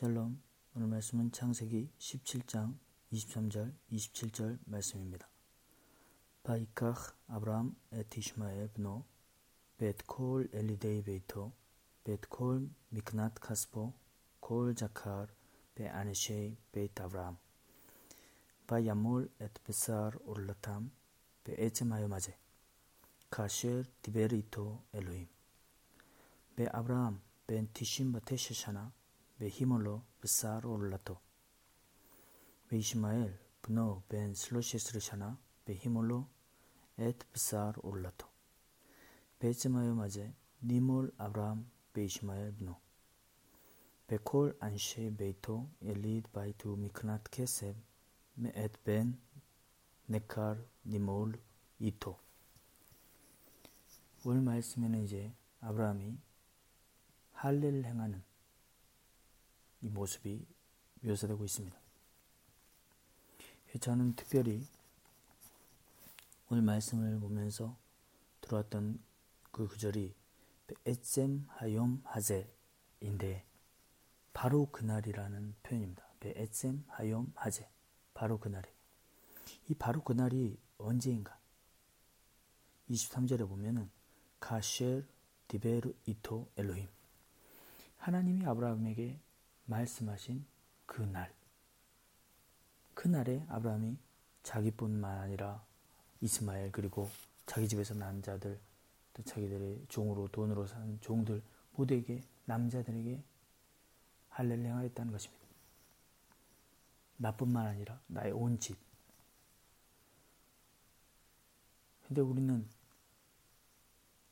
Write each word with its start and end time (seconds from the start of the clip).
샬롬. 0.00 0.40
오늘 0.74 0.86
말씀은 0.86 1.30
창세기 1.30 1.90
17장 1.98 2.74
23절, 3.12 3.74
27절 3.92 4.58
말씀입니다. 4.64 5.28
ויקח 6.42 7.12
אברהם 7.28 7.76
את 7.92 8.09
ישמעאל 8.09 8.68
בנו 8.68 9.04
ואת 9.76 10.12
כל 10.12 10.48
ילידי 10.54 11.02
ביתו 11.02 11.52
ואת 12.04 12.37
כל 12.37 12.70
מקנת 12.88 13.34
כספו 13.34 13.92
כל 14.40 14.74
זכר 14.74 15.26
באנשי 15.74 16.56
בית 16.72 17.02
אברהם 17.02 17.36
וימל 18.68 19.30
את 19.38 19.62
בשר 19.64 20.18
ערלתם 20.24 20.90
בעצם 21.44 22.08
היום 22.08 22.25
הזה 22.25 22.38
카셰르 29.39 29.49
디베리토 29.49 29.61
엘로임 29.61 30.01
베 30.19 30.19
아브람 30.19 30.19
벤 30.19 30.23
티심 30.23 30.23
바테샤샤나 30.23 30.23
בהימולו 30.23 30.23
בשר 30.23 30.59
עורלתו. 30.63 31.15
וישמעאל 32.71 33.31
בנו 33.63 34.01
בן 34.09 34.33
שלוש 34.35 34.75
עשרה 34.75 35.01
שנה 35.01 35.33
בהימולו 35.67 36.23
את 36.95 37.23
בשר 37.33 37.71
עורלתו. 37.75 38.27
בעצם 39.41 39.77
היום 39.77 40.01
הזה 40.01 40.29
נימול 40.61 41.11
אברהם 41.19 41.63
בישמעאל 41.95 42.51
בנו. 42.51 42.73
וכל 44.11 44.51
אנשי 44.61 45.09
ביתו 45.09 45.65
יליד 45.81 46.27
בית 46.33 46.65
ומקנת 46.65 47.27
כסף 47.27 47.73
מאת 48.37 48.77
בן 48.85 49.11
נכר 50.09 50.53
נימול 50.85 51.35
이토. 51.79 52.15
오늘 54.25 54.41
말씀에는 54.41 55.03
이제 55.03 55.31
아브라함이 55.61 56.17
할례를 57.33 57.85
행하는 57.85 58.23
이 59.82 59.88
모습이 59.88 60.46
묘사되고 61.02 61.44
있습니다. 61.44 61.78
저는 63.80 64.14
특별히 64.16 64.66
오늘 66.48 66.62
말씀을 66.62 67.20
보면서 67.20 67.76
들어왔던 68.40 68.98
그 69.52 69.68
구절이 69.68 70.14
에셈 70.86 71.46
하욤 71.48 72.00
하제인데 72.04 73.44
바로 74.32 74.66
그날이라는 74.66 75.54
표현입니다. 75.62 76.04
에셈 76.22 76.84
하욤 76.88 77.32
하제 77.34 77.68
바로 78.14 78.38
그날에 78.38 78.68
이 79.68 79.74
바로 79.74 80.02
그날이 80.02 80.58
언제인가? 80.78 81.38
23절에 82.90 83.48
보면은 83.48 83.88
가쉘 84.40 85.06
디베르 85.48 85.94
이토 86.06 86.50
엘로힘 86.56 86.88
하나님이 87.98 88.46
아브라함에게 88.46 89.18
말씀하신 89.70 90.44
그날, 90.84 91.32
그날에 92.94 93.44
아브라함이 93.48 93.96
자기뿐만 94.42 95.18
아니라 95.18 95.64
이스마엘 96.20 96.72
그리고 96.72 97.08
자기 97.46 97.68
집에서 97.68 97.94
난 97.94 98.20
자들 98.20 98.60
또 99.14 99.22
자기들의 99.22 99.86
종으로 99.88 100.28
돈으로 100.28 100.66
산 100.66 101.00
종들 101.00 101.42
모두에게 101.72 102.22
남자들에게 102.46 103.22
할례를 104.28 104.66
행하였다는 104.66 105.12
것입니다. 105.12 105.46
나뿐만 107.16 107.66
아니라 107.66 108.00
나의 108.08 108.32
온 108.32 108.58
집. 108.58 108.76
근데 112.06 112.20
우리는 112.20 112.68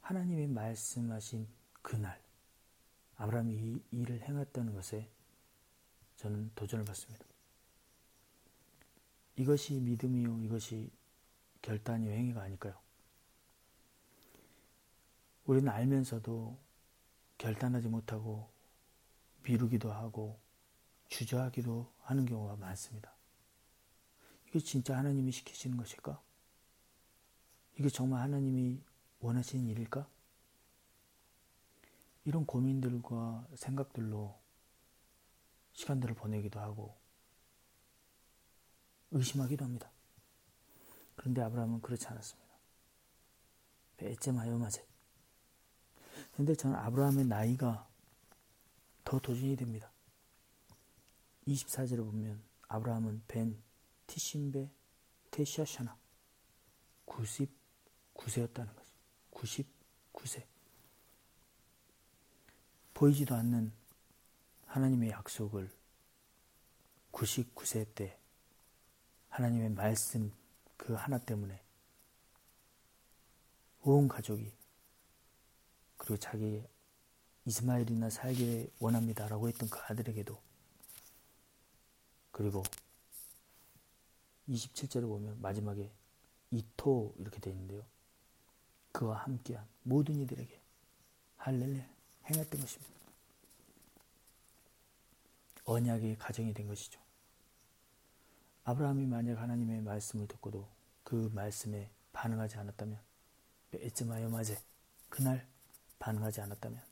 하나님이 0.00 0.48
말씀하신 0.48 1.46
그날 1.82 2.20
아브라함이 3.16 3.54
이 3.54 3.82
일을 3.92 4.22
행했다는 4.22 4.74
것에 4.74 5.08
저는 6.20 6.50
도전을 6.54 6.84
받습니다. 6.84 7.24
이것이 9.36 9.80
믿음이요, 9.80 10.42
이것이 10.42 10.90
결단이요, 11.62 12.12
행위가 12.12 12.42
아닐까요? 12.42 12.78
우리는 15.46 15.66
알면서도 15.66 16.58
결단하지 17.38 17.88
못하고 17.88 18.50
미루기도 19.44 19.90
하고 19.90 20.38
주저하기도 21.08 21.90
하는 22.02 22.26
경우가 22.26 22.56
많습니다. 22.56 23.14
이게 24.46 24.58
진짜 24.58 24.98
하나님이 24.98 25.32
시키시는 25.32 25.78
것일까? 25.78 26.20
이게 27.78 27.88
정말 27.88 28.20
하나님이 28.20 28.78
원하시는 29.20 29.66
일일까? 29.68 30.06
이런 32.26 32.44
고민들과 32.44 33.48
생각들로 33.54 34.38
시간들을 35.80 36.14
보내기도 36.14 36.60
하고 36.60 36.94
의심하기도 39.12 39.64
합니다. 39.64 39.90
그런데 41.16 41.40
아브라함은 41.40 41.80
그렇지 41.80 42.06
않았습니다. 42.06 42.50
배째마요마제. 43.96 44.86
그런데 46.32 46.54
저는 46.54 46.76
아브라함의 46.76 47.24
나이가 47.26 47.88
더 49.04 49.18
도전이 49.18 49.56
됩니다. 49.56 49.90
24절에 51.46 52.04
보면 52.04 52.42
아브라함은 52.68 53.22
벤 53.26 53.60
티신베 54.06 54.70
테시아샤나 55.30 55.96
99세였다는 57.06 58.76
거죠. 58.76 58.92
99세. 59.32 60.44
보이지도 62.92 63.34
않는 63.34 63.79
하나님의 64.70 65.10
약속을 65.10 65.68
99세 67.10 67.92
때 67.94 68.16
하나님의 69.30 69.70
말씀 69.70 70.32
그 70.76 70.92
하나 70.94 71.18
때문에 71.18 71.60
온 73.82 74.06
가족이 74.06 74.52
그리고 75.96 76.16
자기 76.18 76.62
이스마엘이나 77.46 78.10
살기 78.10 78.70
원합니다라고 78.78 79.48
했던 79.48 79.68
그 79.68 79.80
아들에게도 79.88 80.40
그리고 82.30 82.62
27절에 84.48 85.02
보면 85.02 85.40
마지막에 85.42 85.90
이토 86.52 87.14
이렇게 87.18 87.40
되어 87.40 87.52
있는데요. 87.52 87.84
그와 88.92 89.16
함께한 89.18 89.66
모든 89.82 90.20
이들에게 90.20 90.60
할렐루야 91.38 91.84
행했던 92.26 92.60
것입니다. 92.60 92.99
언약의 95.70 96.18
가정이 96.18 96.52
된 96.52 96.66
것이죠. 96.66 97.00
아브라함이 98.64 99.06
만약 99.06 99.40
하나님의 99.40 99.82
말씀을 99.82 100.26
듣고도 100.26 100.68
그 101.04 101.30
말씀에 101.32 101.88
반응하지 102.12 102.56
않았다면 102.56 102.98
에즈마요 103.74 104.30
마제 104.30 104.58
그날 105.08 105.46
반응하지 106.00 106.40
않았다면 106.40 106.82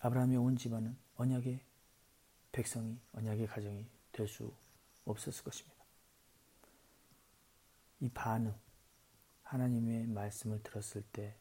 아브라함의 0.00 0.38
온 0.38 0.56
집안은 0.56 0.96
언약의 1.18 1.60
백성이 2.50 2.98
언약의 3.12 3.46
가정이 3.46 3.86
될 4.10 4.26
수 4.26 4.52
없었을 5.04 5.44
것입니다. 5.44 5.84
이 8.00 8.08
반응 8.08 8.52
하나님의 9.44 10.08
말씀을 10.08 10.62
들었을 10.64 11.02
때 11.12 11.36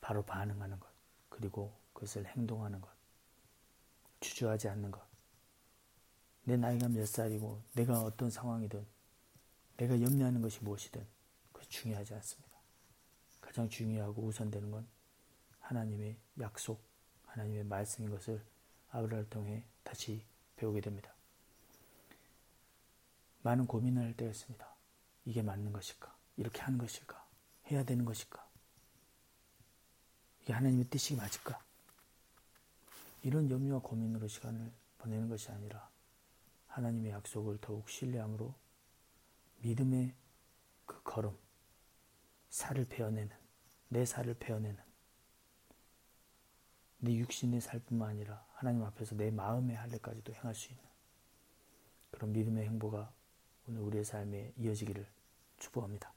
바로 0.00 0.22
반응하는 0.22 0.80
것 0.80 0.88
그리고 1.28 1.70
그것을 1.92 2.26
행동하는 2.26 2.80
것 2.80 2.99
주저하지 4.20 4.68
않는 4.68 4.90
것. 4.90 5.00
내 6.44 6.56
나이가 6.56 6.88
몇 6.88 7.06
살이고 7.06 7.62
내가 7.74 8.02
어떤 8.02 8.30
상황이든 8.30 8.86
내가 9.76 10.00
염려하는 10.00 10.42
것이 10.42 10.62
무엇이든 10.62 11.06
그 11.52 11.66
중요하지 11.68 12.14
않습니다. 12.14 12.50
가장 13.40 13.68
중요하고 13.68 14.22
우선되는 14.22 14.70
건 14.70 14.86
하나님의 15.60 16.16
약속, 16.40 16.82
하나님의 17.26 17.64
말씀인 17.64 18.10
것을 18.10 18.44
아브라를 18.90 19.28
통해 19.30 19.64
다시 19.82 20.24
배우게 20.56 20.80
됩니다. 20.80 21.14
많은 23.42 23.66
고민을 23.66 24.02
할 24.02 24.16
때가 24.16 24.30
있습니다. 24.30 24.68
이게 25.24 25.42
맞는 25.42 25.72
것일까? 25.72 26.14
이렇게 26.36 26.60
하는 26.60 26.78
것일까? 26.78 27.26
해야 27.70 27.84
되는 27.84 28.04
것일까? 28.04 28.46
이게 30.42 30.52
하나님의 30.52 30.86
뜻이 30.86 31.14
맞을까? 31.14 31.62
이런 33.22 33.50
염려와 33.50 33.80
고민으로 33.80 34.28
시간을 34.28 34.72
보내는 34.98 35.28
것이 35.28 35.50
아니라 35.50 35.90
하나님의 36.68 37.12
약속을 37.12 37.58
더욱 37.60 37.88
신뢰함으로 37.88 38.54
믿음의 39.58 40.14
그 40.86 41.02
걸음, 41.02 41.36
살을 42.48 42.86
베어내는, 42.86 43.30
내 43.88 44.04
살을 44.04 44.34
베어내는, 44.34 44.78
내 46.98 47.14
육신의 47.14 47.60
살뿐만 47.60 48.10
아니라 48.10 48.44
하나님 48.54 48.82
앞에서 48.84 49.16
내 49.16 49.30
마음의 49.30 49.76
할례까지도 49.76 50.34
행할 50.34 50.54
수 50.54 50.70
있는 50.70 50.84
그런 52.10 52.32
믿음의 52.32 52.64
행보가 52.66 53.12
오늘 53.68 53.80
우리의 53.82 54.04
삶에 54.04 54.52
이어지기를 54.56 55.06
축복합니다. 55.58 56.12